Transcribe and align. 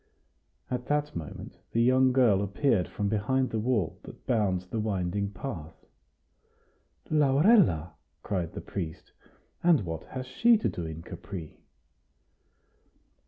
At 0.71 0.87
that 0.87 1.15
moment 1.15 1.57
the 1.73 1.81
young 1.83 2.11
girl 2.11 2.41
appeared 2.41 2.87
from 2.87 3.07
behind 3.07 3.51
the 3.51 3.59
wall 3.59 3.99
that 4.01 4.25
bounds 4.25 4.65
the 4.65 4.79
winding 4.79 5.29
path. 5.29 5.75
"Laurella!" 7.11 7.91
cried 8.23 8.53
the 8.53 8.61
priest; 8.61 9.11
"and 9.61 9.81
what 9.85 10.05
has 10.05 10.25
she 10.25 10.57
to 10.57 10.69
do 10.69 10.87
in 10.87 11.03
Capri?" 11.03 11.59